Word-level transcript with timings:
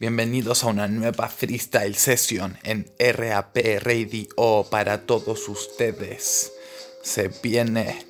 Bienvenidos 0.00 0.62
a 0.62 0.68
una 0.68 0.86
nueva 0.86 1.28
freestyle 1.28 1.96
session 1.96 2.56
en 2.62 2.86
RAP 3.00 3.56
Radio 3.80 4.64
para 4.70 5.06
todos 5.06 5.48
ustedes. 5.48 6.52
Se 7.02 7.26
viene 7.42 8.06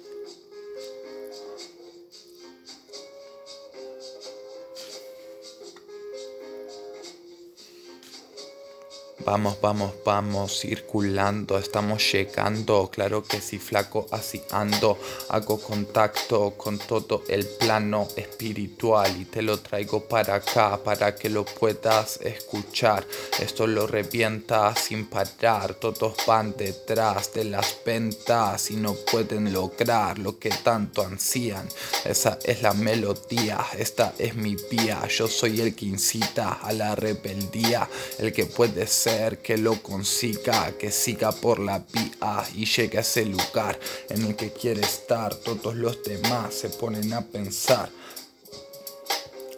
Vamos, 9.30 9.60
vamos, 9.60 9.92
vamos, 10.06 10.58
circulando, 10.58 11.58
estamos 11.58 12.02
llegando, 12.10 12.88
claro 12.90 13.22
que 13.22 13.42
sí, 13.42 13.58
flaco, 13.58 14.06
así 14.10 14.40
ando, 14.50 14.96
hago 15.28 15.60
contacto 15.60 16.54
con 16.56 16.78
todo 16.78 17.24
el 17.28 17.44
plano 17.44 18.08
espiritual 18.16 19.14
y 19.20 19.26
te 19.26 19.42
lo 19.42 19.58
traigo 19.58 20.02
para 20.08 20.36
acá, 20.36 20.82
para 20.82 21.14
que 21.14 21.28
lo 21.28 21.44
puedas 21.44 22.18
escuchar. 22.22 23.06
Esto 23.38 23.66
lo 23.66 23.86
revienta 23.86 24.74
sin 24.74 25.10
parar, 25.10 25.74
todos 25.74 26.14
van 26.26 26.54
detrás 26.56 27.34
de 27.34 27.44
las 27.44 27.76
ventas 27.84 28.70
y 28.70 28.76
no 28.76 28.94
pueden 28.94 29.52
lograr 29.52 30.18
lo 30.18 30.38
que 30.38 30.48
tanto 30.48 31.02
ansían. 31.02 31.68
Esa 32.06 32.38
es 32.46 32.62
la 32.62 32.72
melodía, 32.72 33.58
esta 33.76 34.14
es 34.18 34.34
mi 34.34 34.56
vía, 34.70 35.06
yo 35.06 35.28
soy 35.28 35.60
el 35.60 35.76
que 35.76 35.84
incita 35.84 36.54
a 36.62 36.72
la 36.72 36.94
rebeldía, 36.94 37.86
el 38.18 38.32
que 38.32 38.46
puede 38.46 38.86
ser 38.86 39.17
que 39.42 39.56
lo 39.56 39.82
consiga, 39.82 40.72
que 40.78 40.92
siga 40.92 41.32
por 41.32 41.58
la 41.58 41.80
vía 41.92 42.44
y 42.54 42.64
llegue 42.64 42.98
a 42.98 43.00
ese 43.00 43.24
lugar 43.24 43.78
en 44.08 44.24
el 44.24 44.36
que 44.36 44.52
quiere 44.52 44.82
estar. 44.82 45.34
Todos 45.34 45.74
los 45.74 46.02
demás 46.04 46.54
se 46.54 46.70
ponen 46.70 47.12
a 47.12 47.22
pensar. 47.22 47.90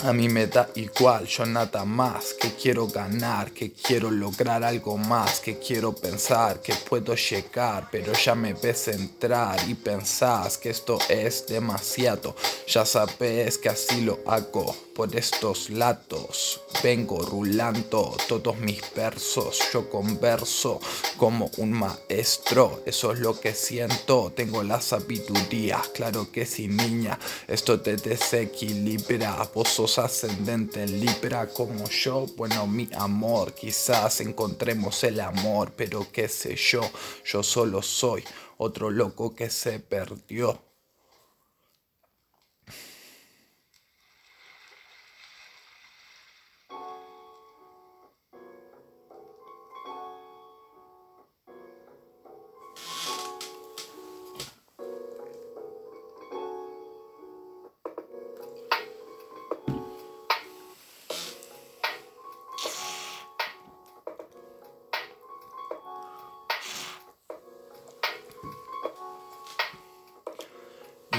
A 0.03 0.15
mí 0.15 0.31
me 0.31 0.47
da 0.47 0.67
igual, 0.77 1.27
yo 1.27 1.45
nada 1.45 1.85
más, 1.85 2.33
que 2.33 2.55
quiero 2.55 2.87
ganar, 2.87 3.53
que 3.53 3.71
quiero 3.71 4.11
lograr 4.11 4.65
algo 4.65 4.97
más, 4.97 5.41
que 5.41 5.59
quiero 5.59 5.95
pensar, 5.95 6.63
que 6.63 6.75
puedo 6.75 7.15
llegar, 7.15 7.89
pero 7.93 8.15
ya 8.15 8.35
me 8.35 8.55
ves 8.55 8.89
entrar 8.89 9.59
y 9.69 9.75
pensás 9.75 10.57
que 10.57 10.71
esto 10.71 10.99
es 11.11 11.47
demasiado, 11.47 12.35
ya 12.67 12.87
sabes 12.87 13.59
que 13.59 13.69
así 13.69 14.01
lo 14.01 14.21
hago 14.27 14.75
por 14.95 15.15
estos 15.15 15.69
lados. 15.69 16.61
Vengo 16.83 17.21
rulando 17.21 18.17
todos 18.27 18.57
mis 18.59 18.83
versos, 18.95 19.59
yo 19.73 19.89
converso 19.91 20.81
como 21.19 21.51
un 21.59 21.73
maestro, 21.73 22.83
eso 22.87 23.13
es 23.13 23.19
lo 23.21 23.39
que 23.39 23.55
siento, 23.55 24.33
tengo 24.35 24.63
la 24.63 24.81
sabiduría, 24.81 25.83
claro 25.95 26.33
que 26.33 26.47
sí 26.47 26.69
niña, 26.69 27.19
esto 27.49 27.81
te 27.81 27.97
desequilibra, 27.97 29.47
vos 29.55 29.69
sos 29.69 29.90
ascendente 29.99 30.83
en 30.83 31.01
Libra 31.01 31.49
como 31.49 31.89
yo, 31.89 32.27
bueno 32.37 32.67
mi 32.67 32.89
amor, 32.95 33.55
quizás 33.55 34.21
encontremos 34.21 35.03
el 35.05 35.21
amor, 35.21 35.73
pero 35.77 36.07
qué 36.13 36.29
sé 36.29 36.57
yo, 36.57 36.81
yo 37.25 37.43
solo 37.43 37.83
soy 37.83 38.25
otro 38.59 38.91
loco 38.91 39.35
que 39.35 39.51
se 39.51 39.81
perdió. 39.81 40.70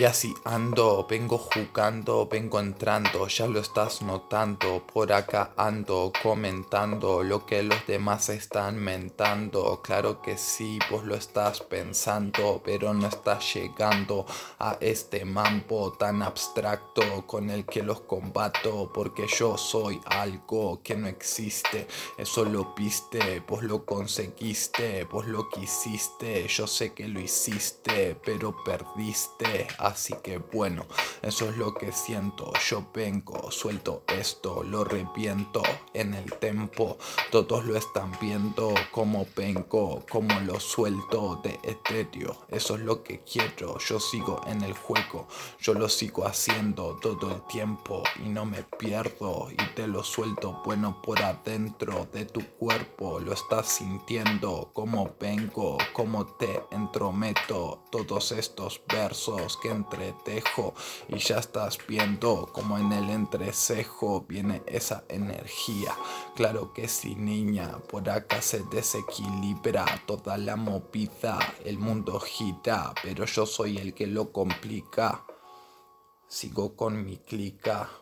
Y 0.02 0.06
así 0.06 0.34
ando, 0.46 1.06
vengo 1.08 1.38
jugando, 1.38 2.26
vengo 2.26 2.60
entrando, 2.60 3.28
ya 3.28 3.46
lo 3.46 3.60
estás 3.60 4.02
notando, 4.02 4.82
por 4.92 5.14
acá 5.14 5.52
ando 5.56 6.12
comentando 6.24 7.22
lo 7.22 7.46
que 7.46 7.62
los 7.62 7.86
demás 7.86 8.30
están 8.30 8.78
mentando, 8.78 9.80
claro 9.84 10.20
que 10.24 10.40
sí, 10.40 10.80
vos 10.90 11.04
lo 11.04 11.14
estás 11.14 11.62
pensando, 11.62 12.64
pero 12.66 12.96
no 12.96 13.10
estás 13.10 13.54
llegando 13.54 14.26
a 14.58 14.76
este 14.80 15.24
mambo 15.24 15.92
tan 15.92 16.24
abstracto 16.24 17.28
con 17.28 17.52
el 17.52 17.68
que 17.68 17.84
los 17.84 18.02
combato, 18.02 18.92
porque 18.92 19.28
yo 19.28 19.56
soy 19.56 20.02
algo 20.06 20.82
que 20.82 20.96
no 20.96 21.06
existe, 21.10 21.88
eso 22.18 22.44
lo 22.44 22.74
viste, 22.76 23.44
vos 23.48 23.62
lo 23.62 23.86
conseguiste, 23.86 25.04
vos 25.04 25.28
lo 25.28 25.48
quisiste, 25.48 26.48
yo 26.48 26.66
sé 26.66 26.92
que 26.94 27.08
lo 27.08 27.20
hiciste, 27.20 28.16
pero 28.26 28.64
perdiste. 28.64 29.68
Así 29.92 30.14
que 30.24 30.38
bueno, 30.38 30.86
eso 31.22 31.50
es 31.50 31.58
lo 31.58 31.74
que 31.74 31.92
siento. 31.92 32.54
Yo 32.70 32.86
vengo, 32.94 33.52
suelto 33.52 34.04
esto, 34.08 34.64
lo 34.64 34.86
reviento 34.86 35.62
en 35.94 36.14
el 36.14 36.32
tempo. 36.40 36.98
Todos 37.30 37.66
lo 37.66 37.76
están 37.76 38.14
viendo 38.22 38.74
como 38.92 39.28
vengo, 39.36 40.06
como 40.10 40.40
lo 40.40 40.62
suelto 40.62 41.42
de 41.44 41.60
etéreo. 41.64 42.38
Eso 42.48 42.76
es 42.76 42.82
lo 42.82 43.04
que 43.04 43.20
quiero. 43.20 43.78
Yo 43.80 44.00
sigo 44.00 44.42
en 44.48 44.62
el 44.62 44.74
juego, 44.74 45.28
yo 45.60 45.74
lo 45.74 45.90
sigo 45.90 46.26
haciendo 46.26 46.98
todo 47.02 47.30
el 47.30 47.42
tiempo 47.48 48.04
y 48.24 48.30
no 48.30 48.46
me 48.46 48.64
pierdo. 48.64 49.50
Y 49.52 49.76
te 49.76 49.88
lo 49.88 50.06
suelto 50.06 50.62
bueno 50.64 51.02
por 51.02 51.22
adentro 51.22 52.08
de 52.14 52.26
tu 52.26 52.46
cuerpo. 52.58 53.20
Lo 53.20 53.34
estás 53.34 53.68
sintiendo 53.68 54.72
como 54.72 55.16
vengo, 55.20 55.78
como 55.92 56.26
te 56.38 56.64
entrometo. 56.72 57.84
Todos 57.92 58.32
estos 58.32 58.82
versos 58.88 59.58
que 59.58 59.81
entretejo 59.82 60.74
y 61.08 61.18
ya 61.18 61.40
estás 61.40 61.78
viendo 61.88 62.50
como 62.54 62.78
en 62.78 62.92
el 62.92 63.10
entrecejo 63.10 64.26
viene 64.28 64.62
esa 64.66 65.04
energía. 65.10 65.94
Claro 66.36 66.74
que 66.74 66.88
sí, 66.88 67.16
niña, 67.16 67.80
por 67.90 68.10
acá 68.10 68.42
se 68.42 68.64
desequilibra 68.72 69.86
toda 70.06 70.38
la 70.38 70.56
movida, 70.56 71.40
el 71.66 71.78
mundo 71.78 72.20
gira, 72.20 72.94
pero 73.04 73.26
yo 73.26 73.46
soy 73.46 73.78
el 73.78 73.94
que 73.94 74.08
lo 74.08 74.32
complica. 74.32 75.26
Sigo 76.28 76.76
con 76.76 77.04
mi 77.04 77.18
clica. 77.18 78.01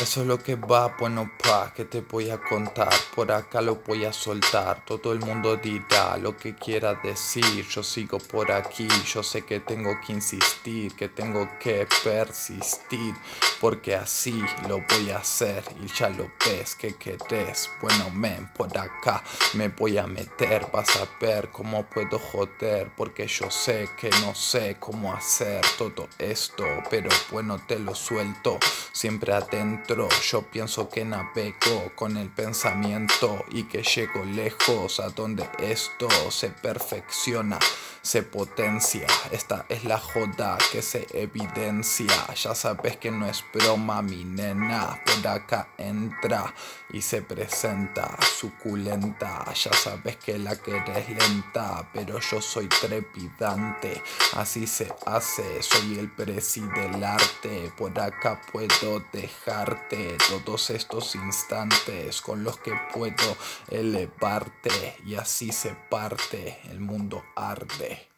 Eso 0.00 0.22
es 0.22 0.26
lo 0.26 0.38
que 0.38 0.54
va, 0.54 0.96
bueno, 0.98 1.30
pa, 1.42 1.74
que 1.74 1.84
te 1.84 2.00
voy 2.00 2.30
a 2.30 2.38
contar. 2.38 2.88
Por 3.14 3.30
acá 3.30 3.60
lo 3.60 3.76
voy 3.86 4.06
a 4.06 4.14
soltar. 4.14 4.82
Todo 4.86 5.12
el 5.12 5.20
mundo 5.20 5.56
dirá 5.56 6.16
lo 6.16 6.38
que 6.38 6.54
quiera 6.54 6.94
decir. 6.94 7.68
Yo 7.68 7.82
sigo 7.82 8.18
por 8.18 8.50
aquí. 8.50 8.88
Yo 9.12 9.22
sé 9.22 9.42
que 9.42 9.60
tengo 9.60 10.00
que 10.00 10.14
insistir, 10.14 10.94
que 10.94 11.10
tengo 11.10 11.46
que 11.58 11.86
persistir. 12.02 13.14
Porque 13.60 13.94
así 13.94 14.42
lo 14.66 14.78
voy 14.88 15.10
a 15.10 15.18
hacer. 15.18 15.62
Y 15.84 15.86
ya 15.88 16.08
lo 16.08 16.32
ves 16.46 16.76
que 16.76 16.94
querés. 16.94 17.68
Bueno, 17.82 18.08
men, 18.08 18.50
por 18.54 18.76
acá 18.78 19.22
me 19.52 19.68
voy 19.68 19.98
a 19.98 20.06
meter. 20.06 20.66
Vas 20.72 20.96
a 20.96 21.06
ver 21.20 21.50
cómo 21.50 21.84
puedo 21.84 22.18
joder. 22.18 22.90
Porque 22.96 23.26
yo 23.26 23.50
sé 23.50 23.90
que 23.98 24.08
no 24.22 24.34
sé 24.34 24.78
cómo 24.80 25.12
hacer 25.12 25.60
todo 25.76 26.08
esto. 26.18 26.64
Pero 26.88 27.10
bueno, 27.30 27.60
te 27.66 27.78
lo 27.78 27.94
suelto. 27.94 28.58
Siempre 28.92 29.34
atento 29.34 29.89
yo 29.96 30.42
pienso 30.42 30.88
que 30.88 31.04
navego 31.04 31.92
con 31.96 32.16
el 32.16 32.28
pensamiento 32.28 33.44
y 33.50 33.64
que 33.64 33.82
llego 33.82 34.24
lejos 34.24 35.00
a 35.00 35.08
donde 35.08 35.48
esto 35.58 36.08
se 36.30 36.50
perfecciona 36.50 37.58
se 38.02 38.22
potencia. 38.22 39.06
Esta 39.30 39.66
es 39.68 39.84
la 39.84 39.98
joda 39.98 40.58
que 40.72 40.82
se 40.82 41.06
evidencia. 41.12 42.34
Ya 42.34 42.54
sabes 42.54 42.96
que 42.96 43.10
no 43.10 43.26
es 43.26 43.44
broma, 43.52 44.02
mi 44.02 44.24
nena. 44.24 45.00
Por 45.04 45.28
acá 45.28 45.68
entra 45.76 46.54
y 46.90 47.02
se 47.02 47.22
presenta 47.22 48.16
suculenta. 48.22 49.44
Ya 49.52 49.72
sabes 49.72 50.16
que 50.16 50.38
la 50.38 50.56
querés 50.56 51.08
lenta, 51.08 51.88
pero 51.92 52.18
yo 52.20 52.40
soy 52.40 52.68
trepidante. 52.68 54.02
Así 54.34 54.66
se 54.66 54.92
hace, 55.06 55.62
soy 55.62 55.98
el 55.98 56.10
presi 56.10 56.62
del 56.62 57.02
arte. 57.04 57.72
Por 57.76 57.98
acá 57.98 58.40
puedo 58.50 59.02
dejarte 59.12 59.79
todos 59.88 60.70
estos 60.70 61.14
instantes 61.14 62.20
con 62.20 62.44
los 62.44 62.58
que 62.58 62.72
puedo 62.92 63.36
elevarte 63.68 64.96
y 65.04 65.14
así 65.16 65.52
se 65.52 65.74
parte, 65.88 66.58
el 66.70 66.80
mundo 66.80 67.22
arde. 67.34 68.09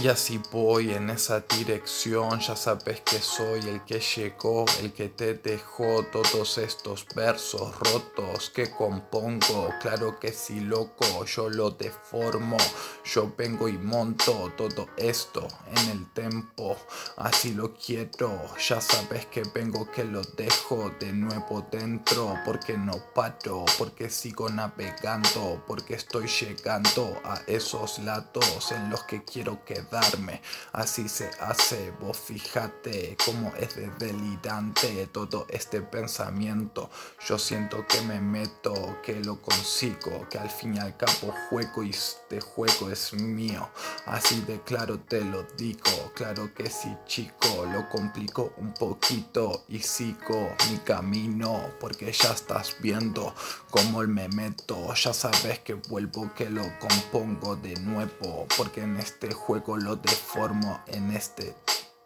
Y 0.00 0.08
así 0.08 0.40
voy 0.50 0.92
en 0.92 1.08
esa 1.08 1.38
dirección, 1.38 2.40
ya 2.40 2.56
sabes 2.56 3.00
que 3.02 3.20
soy 3.20 3.60
el 3.60 3.84
que 3.84 4.00
llegó, 4.00 4.64
el 4.80 4.92
que 4.92 5.08
te 5.08 5.34
dejó 5.34 6.02
todos 6.10 6.58
estos 6.58 7.06
versos 7.14 7.78
rotos 7.78 8.50
que 8.50 8.72
compongo. 8.72 9.68
Claro 9.80 10.18
que 10.18 10.32
sí, 10.32 10.58
loco, 10.58 11.24
yo 11.26 11.48
lo 11.48 11.70
deformo, 11.70 12.56
yo 13.04 13.32
vengo 13.38 13.68
y 13.68 13.78
monto 13.78 14.52
todo 14.56 14.88
esto 14.96 15.46
en 15.76 15.90
el 15.90 16.12
tempo, 16.12 16.76
así 17.16 17.54
lo 17.54 17.72
quiero. 17.74 18.52
Ya 18.68 18.80
sabes 18.80 19.26
que 19.26 19.44
vengo 19.54 19.88
que 19.92 20.02
lo 20.02 20.22
dejo 20.22 20.90
de 20.98 21.12
nuevo 21.12 21.64
dentro, 21.70 22.36
porque 22.44 22.76
no 22.76 22.94
paro, 23.14 23.64
porque 23.78 24.10
sigo 24.10 24.48
navegando, 24.48 25.62
porque 25.68 25.94
estoy 25.94 26.26
llegando 26.26 27.16
a 27.22 27.40
esos 27.46 28.00
lados 28.00 28.72
en 28.72 28.90
los 28.90 29.04
que 29.04 29.22
quiero 29.22 29.64
quedar 29.64 29.83
darme. 29.90 30.40
Así 30.72 31.08
se 31.08 31.30
hace, 31.40 31.92
vos 32.00 32.18
fíjate 32.18 33.16
cómo 33.24 33.52
es 33.58 33.76
de 33.76 33.90
delirante 33.98 35.06
todo 35.08 35.46
este 35.48 35.80
pensamiento. 35.80 36.90
Yo 37.26 37.38
siento 37.38 37.86
que 37.86 38.00
me 38.02 38.20
meto, 38.20 38.98
que 39.02 39.20
lo 39.20 39.40
consigo, 39.40 40.26
que 40.28 40.38
al 40.38 40.50
fin 40.50 40.76
y 40.76 40.78
al 40.78 40.96
cabo 40.96 41.34
juego 41.48 41.82
y 41.82 41.90
este 41.90 42.40
juego 42.40 42.90
es 42.90 43.12
mío. 43.14 43.68
Así 44.06 44.40
de 44.42 44.60
claro 44.62 45.00
te 45.00 45.20
lo 45.22 45.44
digo, 45.56 46.12
claro 46.14 46.52
que 46.54 46.70
sí 46.70 46.94
chico, 47.06 47.66
lo 47.72 47.88
complico 47.88 48.52
un 48.58 48.72
poquito 48.74 49.64
y 49.68 49.80
sigo 49.80 50.54
mi 50.70 50.78
camino 50.78 51.70
porque 51.80 52.12
ya 52.12 52.32
estás 52.32 52.76
viendo 52.80 53.34
cómo 53.70 54.02
me 54.02 54.28
meto, 54.28 54.92
ya 54.94 55.12
sabes 55.12 55.60
que 55.60 55.74
vuelvo 55.74 56.32
que 56.34 56.50
lo 56.50 56.62
compongo 56.78 57.56
de 57.56 57.74
nuevo 57.76 58.46
porque 58.56 58.82
en 58.82 58.96
este 58.96 59.32
juego 59.32 59.73
lo 59.76 59.96
deformo 59.96 60.80
en 60.86 61.12
este 61.12 61.54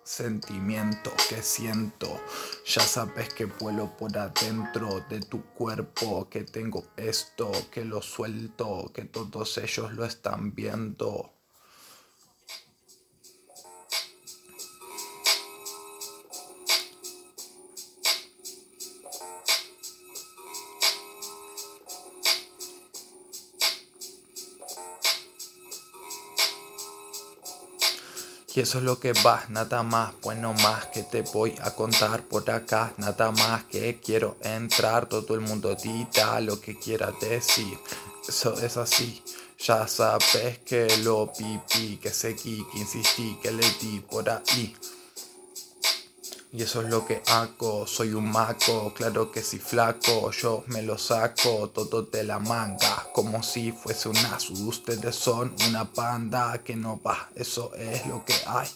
sentimiento 0.09 1.13
que 1.29 1.43
siento. 1.43 2.21
Ya 2.67 2.81
sabes 2.81 3.33
que 3.35 3.45
vuelo 3.45 3.95
por 3.97 4.17
adentro 4.17 5.05
de 5.11 5.21
tu 5.21 5.45
cuerpo, 5.53 6.29
que 6.31 6.45
tengo 6.45 6.85
esto, 6.97 7.53
que 7.71 7.85
lo 7.85 8.01
suelto, 8.01 8.91
que 8.95 9.05
todos 9.05 9.59
ellos 9.59 9.93
lo 9.93 10.05
están 10.05 10.55
viendo. 10.55 11.38
Y 28.59 28.63
eso 28.63 28.79
es 28.79 28.85
lo 28.85 28.99
que 28.99 29.13
va, 29.25 29.45
nada 29.51 29.85
más, 29.85 30.15
bueno 30.21 30.53
más 30.53 30.87
que 30.87 31.05
te 31.05 31.23
voy 31.23 31.55
a 31.63 31.71
contar 31.77 32.25
por 32.25 32.51
acá, 32.51 32.93
nada 32.97 33.31
más 33.31 33.63
que 33.67 34.01
quiero 34.05 34.37
entrar, 34.43 35.07
todo 35.09 35.37
el 35.37 35.43
mundo 35.43 35.77
dita 35.77 36.41
lo 36.41 36.61
que 36.61 36.77
quiera 36.77 37.13
decir, 37.21 37.79
eso 38.29 38.61
es 38.61 38.77
así. 38.77 39.23
Ya 39.61 39.87
sabes 39.87 40.59
que 40.67 40.89
lo 41.05 41.33
pipí, 41.33 41.99
que 41.99 42.11
seguí, 42.11 42.67
que 42.73 42.79
insistí, 42.81 43.39
que 43.41 43.53
le 43.53 43.65
di 43.81 44.01
por 44.01 44.29
ahí. 44.29 44.75
Y 46.51 46.63
eso 46.63 46.81
es 46.81 46.89
lo 46.89 47.05
que 47.07 47.23
hago, 47.27 47.87
soy 47.87 48.15
un 48.15 48.31
maco, 48.31 48.95
claro 48.95 49.31
que 49.31 49.43
si 49.43 49.59
flaco, 49.59 50.31
yo 50.31 50.65
me 50.69 50.81
lo 50.81 50.97
saco 50.97 51.69
todo 51.69 52.03
de 52.05 52.25
la 52.25 52.39
manga, 52.39 53.07
como 53.13 53.43
si 53.43 53.71
fuese 53.71 54.09
un 54.09 54.17
asu, 54.17 54.55
ustedes 54.67 55.15
son 55.15 55.55
una 55.69 55.93
panda 55.93 56.57
que 56.65 56.75
no 56.75 57.03
va, 57.03 57.29
eso 57.35 57.75
es 57.75 58.07
lo 58.07 58.25
que 58.25 58.33
hay, 58.47 58.67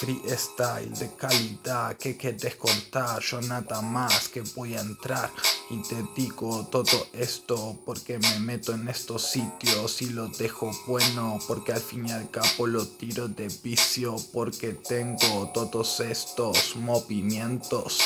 freestyle 0.00 0.92
de 0.98 1.14
calidad 1.14 1.96
que 1.96 2.16
quieres 2.16 2.56
contar 2.56 3.20
yo 3.20 3.40
nada 3.40 3.80
más 3.80 4.28
que 4.28 4.42
voy 4.54 4.74
a 4.74 4.80
entrar. 4.80 5.30
Y 5.70 5.82
te 5.82 6.04
digo 6.16 6.66
todo 6.70 7.06
esto 7.12 7.78
porque 7.84 8.18
me 8.18 8.40
meto 8.40 8.72
en 8.72 8.88
estos 8.88 9.22
sitios 9.30 10.02
y 10.02 10.10
lo 10.10 10.28
dejo 10.28 10.70
bueno 10.86 11.38
porque 11.46 11.72
al 11.72 11.80
fin 11.80 12.06
y 12.06 12.12
al 12.12 12.30
cabo 12.30 12.66
lo 12.66 12.86
tiro 12.86 13.28
de 13.28 13.48
vicio 13.62 14.16
porque 14.32 14.72
tengo 14.72 15.50
todos 15.54 16.00
estos 16.00 16.76
movimientos. 16.76 18.00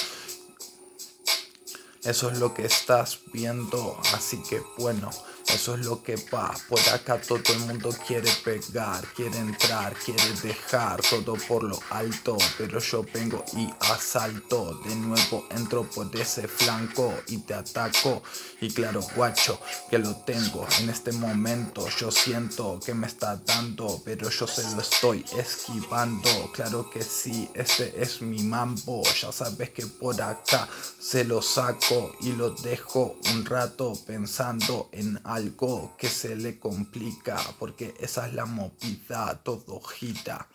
Eso 2.02 2.30
es 2.30 2.38
lo 2.38 2.54
que 2.54 2.66
estás 2.66 3.18
viendo 3.32 3.98
así 4.14 4.40
que 4.48 4.62
bueno 4.78 5.10
eso 5.48 5.74
es 5.74 5.86
lo 5.86 6.02
que 6.02 6.16
va. 6.32 6.54
Por 6.68 6.80
acá 6.88 7.20
todo 7.20 7.40
el 7.52 7.60
mundo 7.60 7.90
quiere 8.06 8.30
pegar, 8.44 9.06
quiere 9.14 9.38
entrar, 9.38 9.94
quiere 9.94 10.30
dejar 10.42 11.00
todo 11.02 11.34
por 11.48 11.62
lo 11.62 11.78
alto. 11.90 12.36
Pero 12.58 12.80
yo 12.80 13.04
vengo 13.14 13.44
y 13.56 13.68
asalto. 13.80 14.80
De 14.84 14.94
nuevo 14.96 15.46
entro 15.50 15.84
por 15.84 16.14
ese 16.16 16.48
flanco 16.48 17.14
y 17.28 17.38
te 17.38 17.54
ataco. 17.54 18.22
Y 18.60 18.70
claro, 18.70 19.00
guacho, 19.14 19.60
que 19.88 19.98
lo 19.98 20.16
tengo 20.16 20.66
en 20.80 20.90
este 20.90 21.12
momento. 21.12 21.86
Yo 21.98 22.10
siento 22.10 22.80
que 22.84 22.94
me 22.94 23.06
está 23.06 23.36
dando, 23.36 24.02
pero 24.04 24.28
yo 24.28 24.46
se 24.46 24.62
lo 24.74 24.80
estoy 24.80 25.24
esquivando. 25.36 26.50
Claro 26.52 26.90
que 26.90 27.02
sí, 27.02 27.48
este 27.54 28.02
es 28.02 28.20
mi 28.20 28.42
mambo. 28.42 29.02
Ya 29.20 29.30
sabes 29.30 29.70
que 29.70 29.86
por 29.86 30.20
acá 30.20 30.68
se 30.98 31.24
lo 31.24 31.40
saco 31.40 32.14
y 32.20 32.32
lo 32.32 32.50
dejo 32.50 33.16
un 33.32 33.44
rato 33.44 33.92
pensando 34.06 34.88
en 34.92 35.20
algo 35.24 35.35
algo 35.36 35.94
que 35.98 36.08
se 36.08 36.34
le 36.34 36.58
complica, 36.58 37.38
porque 37.58 37.94
esa 38.00 38.26
es 38.26 38.34
la 38.34 38.46
movida, 38.46 39.40
todo 39.44 39.80
gira. 39.80 40.48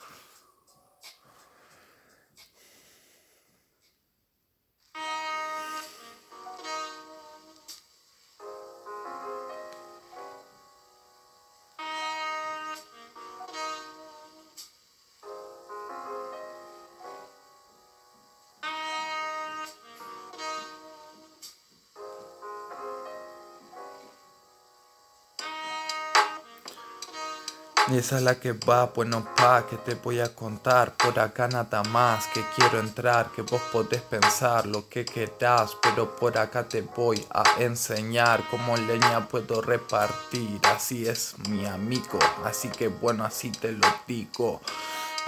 Y 27.92 27.98
esa 27.98 28.18
es 28.18 28.24
la 28.24 28.40
que 28.40 28.54
va, 28.54 28.86
bueno 28.86 29.28
pa, 29.36 29.68
que 29.68 29.76
te 29.76 29.96
voy 29.96 30.22
a 30.22 30.34
contar 30.34 30.96
Por 30.96 31.20
acá 31.20 31.50
nada 31.50 31.84
más, 31.84 32.26
que 32.28 32.42
quiero 32.56 32.80
entrar 32.80 33.32
Que 33.34 33.42
vos 33.42 33.62
podés 33.70 34.02
pensar 34.02 34.66
lo 34.66 34.88
que 34.88 35.04
querás 35.04 35.76
Pero 35.82 36.16
por 36.16 36.38
acá 36.38 36.64
te 36.70 36.84
voy 36.84 37.22
a 37.32 37.44
enseñar 37.60 38.44
Cómo 38.50 38.78
leña 38.78 39.28
puedo 39.28 39.62
repartir. 39.62 40.62
Así 40.64 41.06
es 41.06 41.36
mi 41.50 41.66
amigo, 41.66 42.20
así 42.46 42.70
que 42.70 42.88
bueno, 42.88 43.26
así 43.26 43.52
te 43.52 43.74
lo 43.74 43.88
digo 44.08 44.62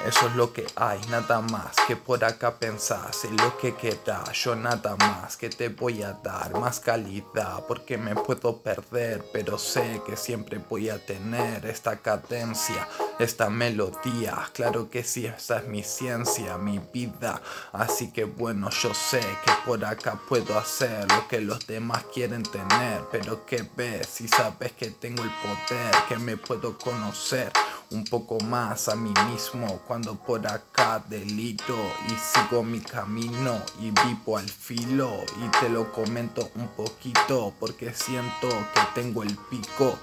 eso 0.06 0.28
es 0.28 0.36
lo 0.36 0.52
que 0.52 0.66
hay, 0.76 1.00
nada 1.10 1.40
más 1.40 1.76
que 1.88 1.96
por 1.96 2.26
acá 2.26 2.56
pensás 2.56 3.24
en 3.26 3.38
lo 3.38 3.58
que 3.58 3.76
queda. 3.76 4.24
Yo 4.34 4.56
nada 4.56 4.96
más 4.98 5.38
que 5.38 5.50
te 5.50 5.70
voy 5.70 6.04
a 6.04 6.14
dar 6.14 6.60
más 6.60 6.80
calidad 6.80 7.64
porque 7.68 7.98
me 7.98 8.16
puedo 8.16 8.58
perder, 8.58 9.24
pero 9.32 9.58
sé 9.58 10.02
que 10.06 10.18
siempre 10.18 10.58
voy 10.58 10.90
a 10.90 11.04
tener 11.06 11.66
esta 11.66 11.98
cadencia, 11.98 12.88
esta 13.20 13.50
melodía. 13.50 14.50
Claro 14.54 14.90
que 14.90 15.04
sí, 15.04 15.26
esa 15.26 15.60
es 15.60 15.68
mi 15.68 15.84
ciencia, 15.84 16.58
mi 16.58 16.80
vida. 16.80 17.42
Así 17.72 18.12
que 18.12 18.26
bueno, 18.26 18.70
yo 18.72 18.94
sé 18.94 19.20
que 19.20 19.52
por 19.66 19.86
acá 19.86 20.20
puedo 20.28 20.58
hacer 20.58 21.10
lo 21.12 21.28
que 21.28 21.40
los 21.40 21.66
demás 21.66 22.04
quieren 22.14 22.44
tener, 22.44 23.04
pero 23.12 23.46
que 23.46 23.66
ves 23.78 24.08
si 24.08 24.28
sabes 24.28 24.74
que 24.74 24.92
tengo 24.92 25.24
el 25.24 25.32
poder, 25.42 25.96
que 26.10 26.18
me 26.18 26.36
puedo 26.36 26.78
conocer 26.78 27.54
un 27.94 28.04
poco 28.04 28.40
más 28.40 28.90
a 28.90 28.96
mí 28.96 29.14
mismo 29.32 29.80
cuando 29.88 30.16
por 30.16 30.46
acá 30.48 31.04
delito 31.08 31.76
y 32.08 32.12
sigo 32.12 32.64
mi 32.64 32.80
camino 32.80 33.62
y 33.80 33.92
vivo 33.92 34.38
al 34.38 34.50
filo 34.50 35.12
y 35.44 35.50
te 35.60 35.70
lo 35.70 35.92
comento 35.92 36.50
un 36.56 36.68
poquito 36.70 37.54
porque 37.60 37.94
siento 37.94 38.50
que 38.50 38.82
tengo 38.96 39.24
el 39.24 39.38
pico 39.50 39.98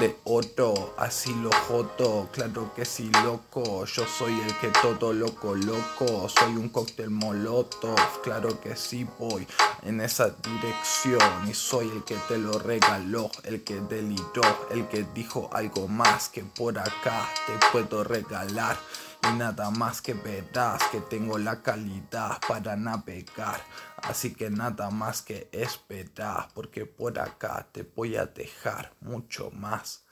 de 0.00 0.16
oro, 0.24 0.94
así 0.98 1.34
lo 1.34 1.50
joto, 1.68 2.28
claro 2.32 2.72
que 2.74 2.84
sí 2.84 3.10
loco, 3.24 3.84
yo 3.86 4.04
soy 4.06 4.38
el 4.40 4.54
que 4.58 4.68
todo 4.82 5.12
loco 5.12 5.54
loco, 5.54 6.28
soy 6.28 6.56
un 6.56 6.68
cóctel 6.68 7.10
molotov, 7.10 8.20
claro 8.22 8.60
que 8.60 8.76
sí 8.76 9.06
voy 9.18 9.46
en 9.82 10.00
esa 10.00 10.30
dirección. 10.30 11.48
Y 11.48 11.54
soy 11.54 11.88
el 11.90 12.04
que 12.04 12.16
te 12.28 12.36
lo 12.38 12.58
regaló, 12.58 13.30
el 13.44 13.62
que 13.64 13.80
deliró, 13.80 14.42
el 14.70 14.86
que 14.88 15.06
dijo 15.14 15.48
algo 15.52 15.88
más 15.88 16.28
que 16.28 16.42
por 16.42 16.78
acá 16.78 17.28
te 17.46 17.52
puedo 17.72 18.04
regalar 18.04 18.76
y 19.28 19.36
nada 19.36 19.70
más 19.70 20.02
que 20.02 20.14
verás 20.14 20.82
que 20.90 21.00
tengo 21.00 21.38
la 21.38 21.62
calidad 21.62 22.38
para 22.48 22.76
navegar. 22.76 23.60
Así 24.02 24.34
que 24.34 24.50
nada 24.50 24.90
más 24.90 25.22
que 25.22 25.48
esperar 25.52 26.48
porque 26.54 26.86
por 26.86 27.18
acá 27.18 27.66
te 27.72 27.82
voy 27.82 28.16
a 28.16 28.26
dejar 28.26 28.92
mucho 29.00 29.50
más. 29.50 30.05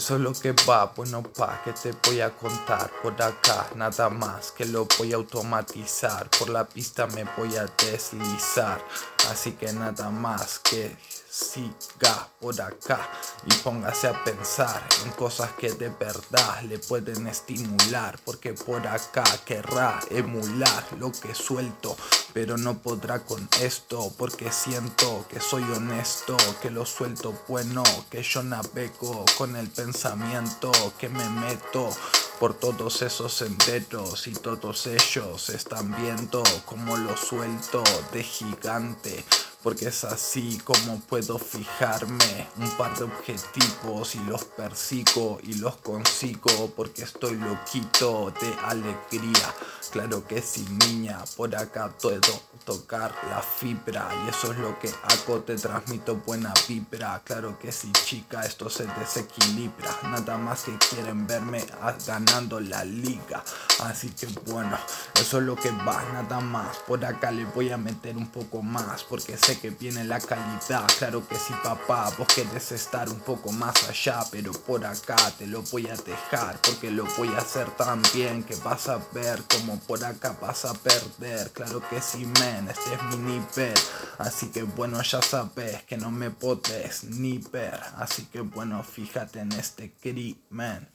Eso 0.00 0.14
es 0.14 0.22
lo 0.22 0.32
que 0.32 0.54
va, 0.66 0.86
bueno 0.96 1.22
pa, 1.22 1.60
que 1.62 1.74
te 1.74 1.92
voy 2.06 2.22
a 2.22 2.30
contar 2.30 2.90
por 3.02 3.20
acá, 3.20 3.66
nada 3.74 4.08
más 4.08 4.50
que 4.50 4.64
lo 4.64 4.88
voy 4.98 5.12
a 5.12 5.16
automatizar, 5.16 6.26
por 6.38 6.48
la 6.48 6.64
pista 6.64 7.06
me 7.08 7.24
voy 7.36 7.54
a 7.58 7.66
deslizar, 7.66 8.82
así 9.30 9.52
que 9.52 9.70
nada 9.74 10.08
más 10.08 10.58
que 10.60 10.96
siga 11.40 12.28
por 12.40 12.60
acá 12.60 13.10
y 13.46 13.52
póngase 13.62 14.08
a 14.08 14.24
pensar 14.24 14.86
en 15.04 15.10
cosas 15.12 15.52
que 15.52 15.72
de 15.72 15.88
verdad 15.88 16.62
le 16.62 16.78
pueden 16.78 17.26
estimular, 17.26 18.18
porque 18.24 18.52
por 18.52 18.86
acá 18.86 19.24
querrá 19.44 20.00
emular 20.10 20.84
lo 20.98 21.10
que 21.10 21.34
suelto, 21.34 21.96
pero 22.32 22.56
no 22.56 22.78
podrá 22.78 23.20
con 23.20 23.48
esto, 23.60 24.12
porque 24.18 24.52
siento 24.52 25.26
que 25.28 25.40
soy 25.40 25.62
honesto, 25.62 26.36
que 26.60 26.70
lo 26.70 26.84
suelto 26.84 27.34
bueno, 27.48 27.82
que 28.10 28.22
yo 28.22 28.42
navego 28.42 29.24
con 29.38 29.56
el 29.56 29.68
pensamiento 29.68 30.70
que 30.98 31.08
me 31.08 31.28
meto 31.28 31.90
por 32.38 32.54
todos 32.54 33.02
esos 33.02 33.34
senderos 33.34 34.26
y 34.26 34.32
todos 34.32 34.86
ellos 34.86 35.50
están 35.50 35.94
viendo 35.96 36.42
como 36.64 36.96
lo 36.96 37.16
suelto 37.16 37.82
de 38.12 38.22
gigante 38.22 39.24
porque 39.62 39.88
es 39.88 40.04
así 40.04 40.58
como 40.64 41.00
puedo 41.00 41.38
fijarme 41.38 42.48
un 42.56 42.70
par 42.76 42.96
de 42.96 43.04
objetivos 43.04 44.14
y 44.14 44.20
los 44.20 44.44
persigo 44.44 45.38
y 45.42 45.54
los 45.54 45.76
consigo 45.76 46.72
porque 46.76 47.02
estoy 47.02 47.36
loquito 47.36 48.32
de 48.40 48.54
alegría. 48.64 49.54
Claro 49.90 50.26
que 50.26 50.40
sí, 50.40 50.64
niña, 50.86 51.18
por 51.36 51.54
acá 51.56 51.92
puedo 52.00 52.50
tocar 52.64 53.12
la 53.28 53.42
fibra 53.42 54.08
y 54.24 54.28
eso 54.28 54.52
es 54.52 54.58
lo 54.58 54.78
que 54.78 54.88
hago, 55.02 55.40
te 55.40 55.56
transmito 55.56 56.16
buena 56.16 56.54
vibra. 56.68 57.20
Claro 57.24 57.58
que 57.58 57.72
sí, 57.72 57.90
chica, 58.04 58.44
esto 58.44 58.70
se 58.70 58.86
desequilibra. 58.86 59.90
Nada 60.04 60.38
más 60.38 60.62
que 60.62 60.78
quieren 60.78 61.26
verme 61.26 61.64
ganando 62.06 62.60
la 62.60 62.84
liga. 62.84 63.42
Así 63.80 64.10
que 64.10 64.26
bueno, 64.46 64.78
eso 65.14 65.38
es 65.38 65.44
lo 65.44 65.56
que 65.56 65.70
va, 65.70 66.02
nada 66.12 66.40
más. 66.40 66.76
Por 66.86 67.04
acá 67.04 67.30
le 67.32 67.44
voy 67.46 67.70
a 67.70 67.76
meter 67.76 68.16
un 68.16 68.28
poco 68.28 68.62
más 68.62 69.02
porque 69.02 69.36
que 69.58 69.70
viene 69.70 70.04
la 70.04 70.20
calidad. 70.20 70.86
Claro 70.98 71.26
que 71.26 71.36
sí, 71.36 71.54
papá, 71.62 72.12
vos 72.18 72.28
querés 72.28 72.72
estar 72.72 73.08
un 73.08 73.20
poco 73.20 73.52
más 73.52 73.88
allá, 73.88 74.24
pero 74.30 74.52
por 74.52 74.84
acá 74.84 75.16
te 75.38 75.46
lo 75.46 75.62
voy 75.62 75.86
a 75.88 75.96
dejar 75.96 76.60
porque 76.62 76.90
lo 76.90 77.04
voy 77.16 77.28
a 77.28 77.38
hacer 77.38 77.70
tan 77.76 78.02
bien 78.14 78.42
que 78.42 78.54
vas 78.56 78.88
a 78.88 78.98
ver 79.12 79.42
como 79.44 79.78
por 79.80 80.04
acá 80.04 80.36
vas 80.40 80.64
a 80.64 80.74
perder. 80.74 81.50
Claro 81.52 81.82
que 81.88 82.00
sí, 82.00 82.26
men, 82.40 82.68
este 82.68 82.94
es 82.94 83.02
mi 83.10 83.16
nivel. 83.16 83.74
Así 84.18 84.48
que 84.50 84.62
bueno, 84.62 85.02
ya 85.02 85.22
sabes 85.22 85.82
que 85.84 85.96
no 85.96 86.10
me 86.10 86.30
podés 86.30 87.04
ni 87.04 87.38
ver. 87.38 87.80
Así 87.96 88.26
que 88.26 88.40
bueno, 88.40 88.82
fíjate 88.82 89.40
en 89.40 89.52
este 89.52 89.92
crimen. 89.92 90.88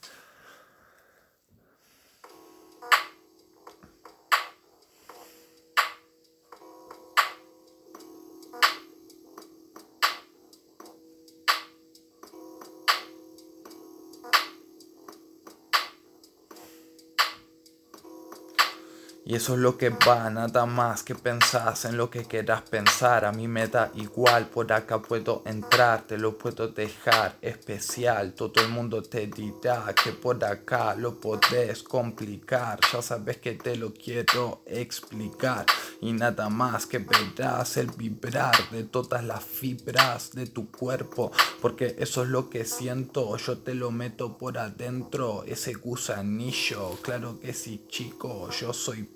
Y 19.28 19.34
eso 19.34 19.54
es 19.54 19.58
lo 19.58 19.76
que 19.76 19.90
va, 19.90 20.30
nada 20.30 20.66
más 20.66 21.02
que 21.02 21.16
pensás 21.16 21.84
en 21.84 21.96
lo 21.96 22.08
que 22.08 22.24
quieras 22.24 22.62
pensar. 22.62 23.24
A 23.24 23.32
mí 23.32 23.48
me 23.48 23.66
da 23.66 23.90
igual, 23.96 24.46
por 24.46 24.72
acá 24.72 25.02
puedo 25.02 25.42
entrar, 25.44 26.02
te 26.02 26.16
lo 26.16 26.38
puedo 26.38 26.68
dejar 26.68 27.34
especial. 27.42 28.34
Todo 28.34 28.52
el 28.62 28.68
mundo 28.68 29.02
te 29.02 29.26
dirá 29.26 29.92
que 30.00 30.12
por 30.12 30.44
acá 30.44 30.94
lo 30.94 31.18
podés 31.18 31.82
complicar. 31.82 32.78
Ya 32.92 33.02
sabes 33.02 33.38
que 33.38 33.54
te 33.54 33.74
lo 33.74 33.92
quiero 33.92 34.62
explicar. 34.64 35.66
Y 36.00 36.12
nada 36.12 36.48
más 36.48 36.86
que 36.86 36.98
verás 36.98 37.76
el 37.76 37.90
vibrar 37.90 38.70
de 38.70 38.84
todas 38.84 39.24
las 39.24 39.44
fibras 39.44 40.32
de 40.32 40.46
tu 40.46 40.70
cuerpo. 40.70 41.32
Porque 41.60 41.96
eso 41.98 42.22
es 42.22 42.28
lo 42.28 42.50
que 42.50 42.64
siento, 42.64 43.36
yo 43.36 43.58
te 43.58 43.74
lo 43.74 43.90
meto 43.90 44.38
por 44.38 44.58
adentro, 44.58 45.44
ese 45.46 45.74
gusanillo. 45.74 46.98
Claro 47.02 47.40
que 47.40 47.52
sí, 47.52 47.84
chico, 47.88 48.50
yo 48.50 48.72
soy 48.72 49.06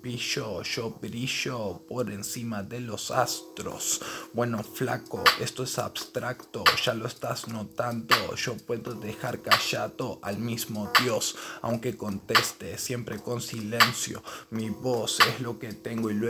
yo 0.63 0.97
brillo 1.01 1.81
por 1.87 2.11
encima 2.11 2.63
de 2.63 2.79
los 2.79 3.11
astros. 3.11 4.01
Bueno, 4.33 4.63
flaco, 4.63 5.23
esto 5.39 5.63
es 5.63 5.77
abstracto, 5.79 6.63
ya 6.83 6.93
lo 6.93 7.07
estás 7.07 7.47
notando. 7.47 8.15
Yo 8.35 8.57
puedo 8.57 8.93
dejar 8.93 9.41
callado 9.41 10.19
al 10.21 10.37
mismo 10.37 10.91
Dios, 11.03 11.35
aunque 11.61 11.95
conteste 11.97 12.77
siempre 12.77 13.19
con 13.19 13.41
silencio. 13.41 14.23
Mi 14.49 14.69
voz 14.69 15.19
es 15.19 15.41
lo 15.41 15.59
que 15.59 15.73
tengo 15.73 16.09
y 16.09 16.15
lo 16.15 16.29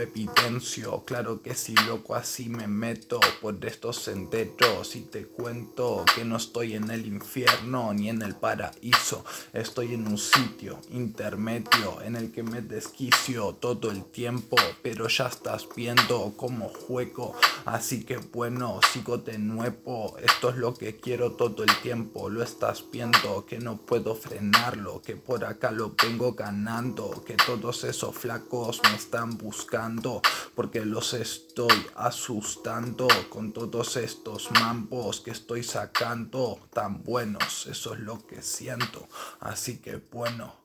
Claro 1.04 1.40
que 1.40 1.54
si 1.54 1.74
loco, 1.74 2.14
así 2.14 2.48
me 2.48 2.66
meto 2.66 3.20
por 3.40 3.64
estos 3.64 3.96
senderos 3.96 4.96
y 4.96 5.02
te 5.02 5.26
cuento 5.26 6.04
que 6.14 6.24
no 6.24 6.36
estoy 6.36 6.74
en 6.74 6.90
el 6.90 7.06
infierno 7.06 7.94
ni 7.94 8.08
en 8.08 8.22
el 8.22 8.34
paraíso. 8.34 9.24
Estoy 9.52 9.94
en 9.94 10.06
un 10.06 10.18
sitio 10.18 10.80
intermedio 10.90 12.00
en 12.02 12.16
el 12.16 12.32
que 12.32 12.42
me 12.42 12.60
desquicio 12.60 13.54
todo 13.54 13.90
el 13.90 14.04
tiempo, 14.04 14.56
pero 14.82 15.06
ya 15.08 15.26
estás 15.26 15.68
viendo 15.76 16.32
cómo 16.36 16.68
juego. 16.68 17.34
Así 17.64 18.04
que 18.04 18.16
bueno, 18.16 18.80
sigo 18.92 19.18
de 19.18 19.38
nuevo. 19.38 20.16
Esto 20.18 20.50
es 20.50 20.56
lo 20.56 20.74
que 20.74 20.96
quiero 20.96 21.32
todo 21.32 21.62
el 21.62 21.74
tiempo. 21.82 22.28
Lo 22.28 22.42
estás 22.42 22.84
viendo, 22.90 23.46
que 23.46 23.58
no 23.58 23.76
puedo 23.76 24.14
frenarlo, 24.14 25.02
que 25.02 25.16
por 25.16 25.44
acá 25.44 25.70
lo 25.70 25.94
vengo 26.02 26.32
ganando, 26.32 27.22
que 27.24 27.34
todos 27.34 27.84
esos 27.84 28.16
flacos 28.16 28.80
me 28.84 28.96
están 28.96 29.38
buscando, 29.38 30.20
porque 30.54 30.84
los 30.84 31.14
estoy 31.14 31.86
asustando 31.94 33.08
con 33.28 33.52
todos 33.52 33.96
estos 33.96 34.50
mambos 34.52 35.20
que 35.20 35.30
estoy 35.30 35.62
sacando 35.62 36.58
tan 36.72 37.02
buenos. 37.02 37.66
Eso 37.66 37.94
es 37.94 38.00
lo 38.00 38.26
que 38.26 38.42
siento. 38.42 39.08
Así 39.40 39.78
que 39.78 39.96
bueno. 39.96 40.61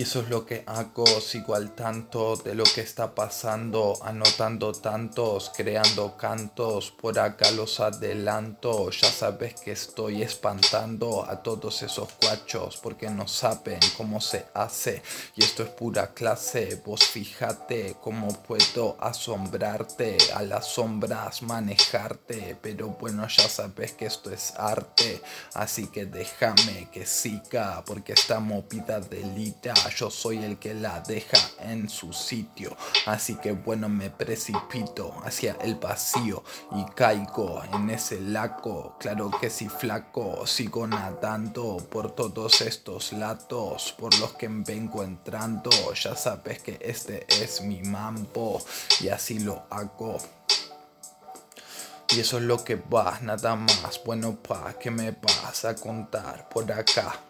Y 0.00 0.04
eso 0.04 0.20
es 0.20 0.30
lo 0.30 0.46
que 0.46 0.64
hago, 0.66 1.04
sigo 1.20 1.54
al 1.54 1.74
tanto 1.74 2.34
de 2.36 2.54
lo 2.54 2.64
que 2.64 2.80
está 2.80 3.14
pasando, 3.14 3.98
anotando 4.02 4.72
tantos, 4.72 5.52
creando 5.54 6.16
cantos, 6.16 6.90
por 6.90 7.18
acá 7.18 7.50
los 7.50 7.80
adelanto, 7.80 8.90
ya 8.92 9.12
sabes 9.12 9.60
que 9.60 9.72
estoy 9.72 10.22
espantando 10.22 11.28
a 11.28 11.42
todos 11.42 11.82
esos 11.82 12.08
cuachos 12.12 12.78
porque 12.78 13.10
no 13.10 13.28
saben 13.28 13.78
cómo 13.98 14.22
se 14.22 14.46
hace. 14.54 15.02
Y 15.36 15.44
esto 15.44 15.64
es 15.64 15.68
pura 15.68 16.14
clase, 16.14 16.80
vos 16.82 17.04
fíjate 17.04 17.96
cómo 18.00 18.28
puedo 18.44 18.96
asombrarte, 19.00 20.16
a 20.34 20.42
las 20.42 20.66
sombras 20.66 21.42
manejarte, 21.42 22.56
pero 22.62 22.88
bueno 22.88 23.28
ya 23.28 23.46
sabes 23.50 23.92
que 23.92 24.06
esto 24.06 24.30
es 24.30 24.54
arte, 24.56 25.20
así 25.52 25.88
que 25.88 26.06
déjame 26.06 26.88
que 26.90 27.04
siga 27.04 27.84
porque 27.84 28.14
esta 28.14 28.40
movida 28.40 28.98
delita 28.98 29.74
yo 29.90 30.10
soy 30.10 30.38
el 30.44 30.58
que 30.58 30.74
la 30.74 31.00
deja 31.00 31.38
en 31.60 31.88
su 31.88 32.12
sitio. 32.12 32.76
Así 33.06 33.36
que 33.36 33.52
bueno, 33.52 33.88
me 33.88 34.10
precipito 34.10 35.14
hacia 35.24 35.56
el 35.62 35.74
vacío 35.76 36.42
y 36.72 36.84
caigo 36.92 37.62
en 37.72 37.90
ese 37.90 38.20
lago. 38.20 38.96
Claro 38.98 39.30
que 39.40 39.50
si 39.50 39.68
flaco, 39.68 40.46
sigo 40.46 40.86
nadando 40.86 41.76
por 41.90 42.12
todos 42.12 42.60
estos 42.60 43.12
latos 43.12 43.94
por 43.98 44.16
los 44.18 44.32
que 44.32 44.48
vengo 44.48 45.02
entrando. 45.02 45.70
Ya 45.94 46.16
sabes 46.16 46.62
que 46.62 46.78
este 46.80 47.26
es 47.42 47.60
mi 47.60 47.82
mambo 47.82 48.62
y 49.00 49.08
así 49.08 49.38
lo 49.38 49.64
hago. 49.70 50.18
Y 52.12 52.18
eso 52.18 52.38
es 52.38 52.42
lo 52.42 52.64
que 52.64 52.74
va, 52.74 53.18
nada 53.22 53.54
más. 53.54 54.00
Bueno, 54.04 54.34
pa, 54.34 54.74
¿qué 54.80 54.90
me 54.90 55.12
vas 55.12 55.64
a 55.64 55.76
contar 55.76 56.48
por 56.48 56.70
acá? 56.72 57.29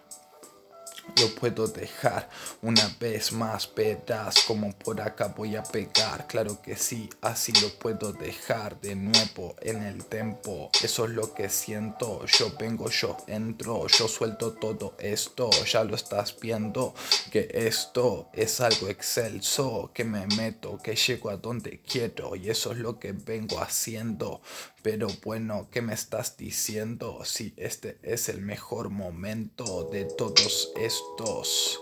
Lo 1.20 1.34
puedo 1.34 1.66
dejar 1.66 2.30
una 2.62 2.96
vez 2.98 3.32
más, 3.32 3.70
verás 3.74 4.42
como 4.46 4.72
por 4.72 5.00
acá 5.02 5.34
voy 5.36 5.54
a 5.54 5.62
pegar. 5.62 6.26
Claro 6.26 6.62
que 6.62 6.76
sí, 6.76 7.10
así 7.20 7.52
lo 7.60 7.68
puedo 7.78 8.12
dejar 8.12 8.80
de 8.80 8.94
nuevo 8.94 9.54
en 9.60 9.82
el 9.82 10.06
tempo. 10.06 10.70
Eso 10.82 11.04
es 11.04 11.10
lo 11.10 11.34
que 11.34 11.50
siento. 11.50 12.24
Yo 12.24 12.52
vengo, 12.58 12.88
yo 12.88 13.18
entro, 13.26 13.86
yo 13.88 14.08
suelto 14.08 14.52
todo 14.52 14.94
esto. 14.98 15.50
Ya 15.70 15.84
lo 15.84 15.94
estás 15.94 16.34
viendo 16.40 16.94
que 17.30 17.50
esto 17.52 18.30
es 18.32 18.60
algo 18.62 18.88
excelso. 18.88 19.90
Que 19.92 20.04
me 20.04 20.26
meto, 20.28 20.78
que 20.82 20.96
llego 20.96 21.28
a 21.28 21.36
donde 21.36 21.80
quiero. 21.80 22.34
Y 22.34 22.48
eso 22.48 22.72
es 22.72 22.78
lo 22.78 22.98
que 22.98 23.12
vengo 23.12 23.60
haciendo. 23.60 24.40
Pero 24.82 25.08
bueno, 25.22 25.68
¿qué 25.70 25.82
me 25.82 25.92
estás 25.92 26.36
diciendo? 26.36 27.24
Si 27.24 27.52
este 27.56 27.98
es 28.02 28.28
el 28.28 28.40
mejor 28.40 28.88
momento 28.88 29.84
de 29.90 30.04
todos 30.04 30.72
estos 30.76 31.80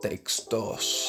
textos. 0.00 1.08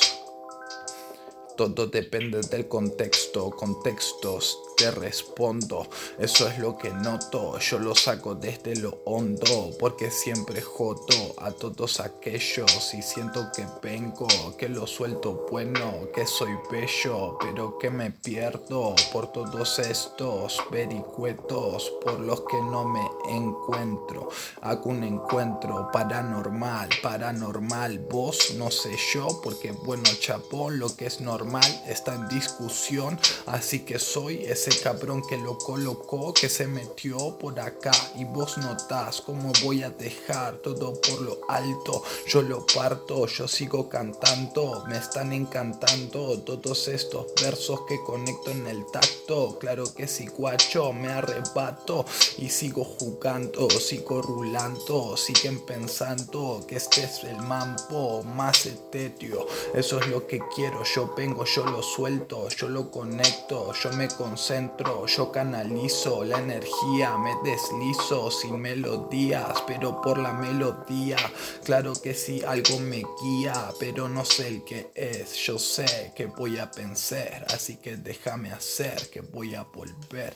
Todo 1.55 1.87
depende 1.87 2.41
del 2.41 2.67
contexto, 2.67 3.51
contextos 3.51 4.57
te 4.75 4.91
respondo. 4.91 5.87
Eso 6.17 6.47
es 6.47 6.59
lo 6.59 6.77
que 6.77 6.89
noto, 6.91 7.57
yo 7.59 7.79
lo 7.79 7.95
saco 7.95 8.35
desde 8.35 8.75
lo 8.75 8.99
hondo, 9.05 9.71
porque 9.79 10.11
siempre 10.11 10.61
jodo 10.61 11.35
a 11.37 11.51
todos 11.51 11.99
aquellos 11.99 12.93
y 12.93 13.01
siento 13.01 13.51
que 13.55 13.65
vengo, 13.81 14.27
que 14.57 14.69
lo 14.69 14.87
suelto 14.87 15.45
bueno, 15.49 16.09
que 16.13 16.25
soy 16.25 16.51
bello, 16.71 17.37
pero 17.39 17.77
que 17.77 17.89
me 17.89 18.11
pierdo 18.11 18.95
por 19.11 19.31
todos 19.31 19.79
estos 19.79 20.61
vericuetos 20.71 21.91
por 22.03 22.19
los 22.19 22.41
que 22.41 22.57
no 22.57 22.85
me 22.85 23.05
encuentro. 23.29 24.29
Hago 24.61 24.89
un 24.89 25.03
encuentro 25.03 25.89
paranormal, 25.91 26.89
paranormal, 27.01 27.99
vos 27.99 28.53
no 28.57 28.71
sé 28.71 28.95
yo, 29.13 29.41
porque 29.43 29.71
bueno, 29.71 30.03
chapón, 30.19 30.79
lo 30.79 30.95
que 30.95 31.05
es 31.05 31.21
normal 31.21 31.83
está 31.87 32.15
en 32.15 32.27
discusión, 32.27 33.19
así 33.45 33.81
que 33.81 33.99
soy 33.99 34.43
ese 34.45 34.62
cabrón 34.71 35.21
que 35.27 35.37
lo 35.37 35.57
colocó, 35.57 36.33
que 36.33 36.47
se 36.47 36.67
metió 36.67 37.37
por 37.37 37.59
acá 37.59 37.91
y 38.15 38.23
vos 38.23 38.57
notás 38.57 39.21
cómo 39.21 39.51
voy 39.63 39.83
a 39.83 39.89
dejar 39.89 40.57
todo 40.57 40.93
por 41.01 41.21
lo 41.21 41.39
alto. 41.49 42.03
Yo 42.27 42.41
lo 42.41 42.65
parto, 42.65 43.25
yo 43.27 43.47
sigo 43.47 43.89
cantando, 43.89 44.83
me 44.87 44.97
están 44.97 45.33
encantando 45.33 46.39
todos 46.39 46.87
estos 46.87 47.27
versos 47.41 47.81
que 47.87 48.01
conecto 48.03 48.51
en 48.51 48.67
el 48.67 48.85
tacto. 48.91 49.57
Claro 49.59 49.93
que 49.93 50.07
si 50.07 50.27
guacho, 50.27 50.93
me 50.93 51.09
arrebato 51.09 52.05
y 52.37 52.49
sigo 52.49 52.83
jugando, 52.83 53.69
sigo 53.69 54.21
rulando, 54.21 55.17
siguen 55.17 55.65
pensando 55.65 56.63
que 56.67 56.77
este 56.77 57.03
es 57.03 57.23
el 57.23 57.37
mambo 57.37 58.23
más 58.23 58.65
etéreo. 58.65 59.45
Eso 59.73 59.99
es 59.99 60.07
lo 60.07 60.25
que 60.25 60.39
quiero, 60.55 60.83
yo 60.83 61.13
vengo, 61.17 61.43
yo 61.45 61.65
lo 61.65 61.81
suelto, 61.81 62.47
yo 62.49 62.69
lo 62.69 62.89
conecto, 62.91 63.73
yo 63.73 63.91
me 63.93 64.07
concentro 64.07 64.52
yo 65.07 65.31
canalizo 65.31 66.23
la 66.23 66.39
energía, 66.39 67.17
me 67.17 67.33
deslizo 67.43 68.29
sin 68.29 68.59
melodías, 68.59 69.63
pero 69.65 69.99
por 69.99 70.19
la 70.19 70.33
melodía, 70.33 71.17
claro 71.63 71.93
que 71.93 72.13
sí, 72.13 72.43
algo 72.45 72.79
me 72.79 73.03
guía, 73.21 73.71
pero 73.79 74.07
no 74.07 74.23
sé 74.23 74.47
el 74.47 74.63
que 74.63 74.91
es, 74.93 75.35
yo 75.37 75.57
sé 75.57 76.13
que 76.15 76.27
voy 76.27 76.59
a 76.59 76.69
pensar, 76.69 77.45
así 77.49 77.77
que 77.77 77.97
déjame 77.97 78.51
hacer 78.51 79.09
que 79.09 79.21
voy 79.21 79.55
a 79.55 79.63
volver. 79.63 80.35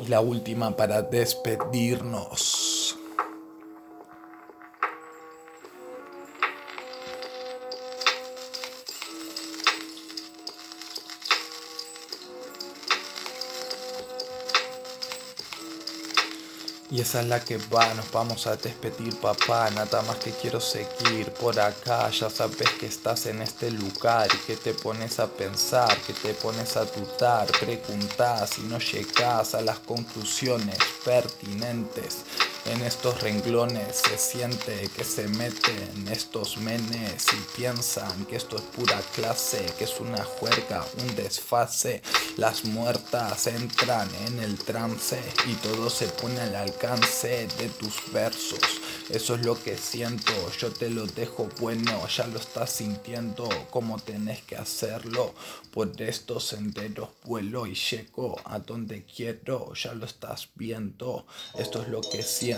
Y 0.00 0.06
la 0.06 0.20
última 0.20 0.76
para 0.76 1.02
despedirnos. 1.02 2.59
Y 16.92 17.00
esa 17.00 17.20
es 17.20 17.28
la 17.28 17.38
que 17.38 17.56
va, 17.56 17.94
nos 17.94 18.10
vamos 18.10 18.48
a 18.48 18.56
despedir 18.56 19.14
papá, 19.20 19.70
nada 19.70 20.02
más 20.02 20.16
que 20.16 20.32
quiero 20.32 20.60
seguir 20.60 21.32
por 21.34 21.60
acá, 21.60 22.10
ya 22.10 22.28
sabes 22.28 22.68
que 22.80 22.86
estás 22.86 23.26
en 23.26 23.42
este 23.42 23.70
lugar 23.70 24.28
y 24.34 24.38
que 24.38 24.56
te 24.56 24.74
pones 24.74 25.20
a 25.20 25.28
pensar, 25.28 25.96
que 25.98 26.12
te 26.12 26.34
pones 26.34 26.76
a 26.76 26.84
dudar, 26.86 27.46
preguntas 27.60 28.58
y 28.58 28.62
no 28.62 28.80
llegas 28.80 29.54
a 29.54 29.60
las 29.60 29.78
conclusiones 29.78 30.78
pertinentes. 31.04 32.24
En 32.66 32.82
estos 32.82 33.22
renglones 33.22 33.96
se 33.96 34.18
siente 34.18 34.90
que 34.94 35.02
se 35.02 35.26
meten 35.28 36.06
estos 36.08 36.58
menes 36.58 37.26
y 37.32 37.56
piensan 37.56 38.26
que 38.26 38.36
esto 38.36 38.56
es 38.56 38.62
pura 38.62 39.00
clase, 39.14 39.64
que 39.78 39.84
es 39.84 39.98
una 39.98 40.22
juerga, 40.22 40.84
un 40.98 41.16
desfase. 41.16 42.02
Las 42.36 42.66
muertas 42.66 43.46
entran 43.46 44.08
en 44.26 44.40
el 44.40 44.58
trance 44.58 45.18
y 45.46 45.54
todo 45.54 45.88
se 45.88 46.06
pone 46.08 46.38
al 46.38 46.54
alcance 46.54 47.48
de 47.58 47.70
tus 47.70 48.12
versos. 48.12 48.60
Eso 49.08 49.34
es 49.34 49.44
lo 49.44 49.60
que 49.60 49.76
siento, 49.76 50.32
yo 50.58 50.70
te 50.70 50.90
lo 50.90 51.06
dejo 51.06 51.48
bueno, 51.58 52.06
ya 52.08 52.26
lo 52.26 52.38
estás 52.38 52.70
sintiendo, 52.70 53.48
como 53.70 53.98
tenés 53.98 54.42
que 54.42 54.56
hacerlo. 54.56 55.34
Por 55.72 56.00
estos 56.02 56.44
senderos 56.44 57.08
vuelo 57.24 57.66
y 57.66 57.74
llego 57.74 58.38
a 58.44 58.58
donde 58.58 59.04
quiero, 59.04 59.72
ya 59.74 59.94
lo 59.94 60.04
estás 60.04 60.48
viendo. 60.54 61.26
Esto 61.58 61.82
es 61.82 61.88
lo 61.88 62.00
que 62.00 62.22
siento 62.22 62.49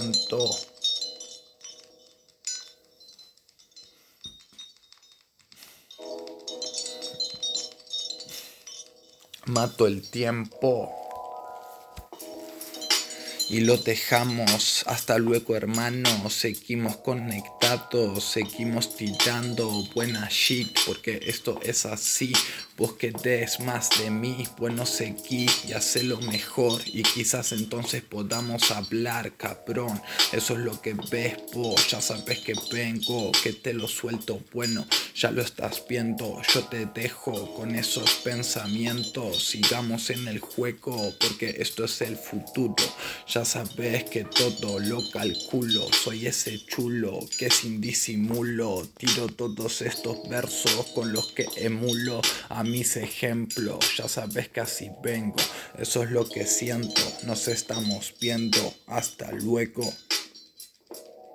Mato 9.46 9.86
el 9.86 10.08
tiempo 10.08 11.02
y 13.52 13.60
lo 13.60 13.76
dejamos. 13.76 14.82
Hasta 14.86 15.18
luego, 15.18 15.54
hermano. 15.54 16.30
Seguimos 16.30 16.96
conectados, 16.96 18.24
seguimos 18.24 18.96
tirando 18.96 19.70
buena 19.94 20.26
shit, 20.30 20.74
porque 20.86 21.20
esto 21.26 21.60
es 21.62 21.84
así. 21.84 22.32
Vos 22.76 22.94
querés 22.94 23.60
más 23.60 23.90
de 23.98 24.10
mí, 24.10 24.46
bueno, 24.58 24.86
seguí 24.86 25.46
y 25.64 26.02
lo 26.04 26.20
mejor. 26.20 26.80
Y 26.86 27.02
quizás 27.02 27.52
entonces 27.52 28.02
podamos 28.02 28.70
hablar, 28.70 29.36
cabrón. 29.36 30.00
Eso 30.32 30.54
es 30.54 30.60
lo 30.60 30.80
que 30.80 30.94
ves 31.10 31.36
vos. 31.52 31.90
Ya 31.90 32.00
sabes 32.00 32.40
que 32.40 32.54
vengo, 32.72 33.30
que 33.42 33.52
te 33.52 33.74
lo 33.74 33.86
suelto. 33.88 34.40
Bueno, 34.52 34.86
ya 35.14 35.30
lo 35.30 35.42
estás 35.42 35.84
viendo. 35.88 36.40
Yo 36.54 36.64
te 36.64 36.86
dejo 36.86 37.54
con 37.54 37.74
esos 37.74 38.10
pensamientos. 38.24 39.44
Sigamos 39.44 40.10
en 40.10 40.26
el 40.28 40.40
juego, 40.40 41.12
porque 41.20 41.56
esto 41.58 41.84
es 41.84 42.00
el 42.00 42.16
futuro. 42.16 42.84
Ya 43.28 43.44
sabes 43.44 44.04
que 44.04 44.24
todo 44.24 44.78
lo 44.78 44.98
calculo, 45.10 45.86
soy 45.92 46.26
ese 46.26 46.64
chulo 46.66 47.20
que 47.38 47.50
sin 47.50 47.80
disimulo 47.80 48.86
tiro 48.96 49.26
todos 49.28 49.82
estos 49.82 50.28
versos 50.28 50.86
con 50.94 51.12
los 51.12 51.32
que 51.32 51.46
emulo 51.56 52.20
mis 52.62 52.96
ejemplos. 52.96 53.96
Ya 53.96 54.08
sabes 54.08 54.48
que 54.48 54.60
así 54.60 54.90
vengo, 55.02 55.36
eso 55.78 56.02
es 56.02 56.10
lo 56.10 56.28
que 56.28 56.46
siento. 56.46 57.02
Nos 57.24 57.48
estamos 57.48 58.14
viendo, 58.20 58.74
hasta 58.86 59.32
luego. 59.32 59.92